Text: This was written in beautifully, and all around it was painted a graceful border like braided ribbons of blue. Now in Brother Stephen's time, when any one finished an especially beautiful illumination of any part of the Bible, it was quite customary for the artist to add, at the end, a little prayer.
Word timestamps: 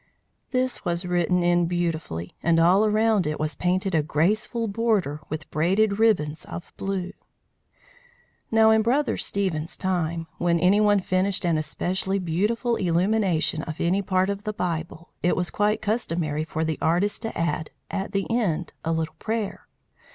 This 0.49 0.83
was 0.83 1.05
written 1.05 1.43
in 1.43 1.67
beautifully, 1.67 2.33
and 2.41 2.59
all 2.59 2.83
around 2.83 3.27
it 3.27 3.39
was 3.39 3.53
painted 3.53 3.93
a 3.93 4.01
graceful 4.01 4.67
border 4.67 5.19
like 5.29 5.47
braided 5.51 5.99
ribbons 5.99 6.43
of 6.45 6.73
blue. 6.75 7.13
Now 8.49 8.71
in 8.71 8.81
Brother 8.81 9.15
Stephen's 9.15 9.77
time, 9.77 10.25
when 10.39 10.59
any 10.59 10.81
one 10.81 11.01
finished 11.01 11.45
an 11.45 11.55
especially 11.59 12.17
beautiful 12.17 12.77
illumination 12.77 13.61
of 13.61 13.79
any 13.79 14.01
part 14.01 14.31
of 14.31 14.43
the 14.43 14.53
Bible, 14.53 15.09
it 15.21 15.35
was 15.35 15.51
quite 15.51 15.83
customary 15.83 16.45
for 16.45 16.63
the 16.65 16.79
artist 16.81 17.21
to 17.21 17.37
add, 17.37 17.69
at 17.91 18.11
the 18.11 18.25
end, 18.27 18.73
a 18.83 18.91
little 18.91 19.15
prayer. 19.19 19.67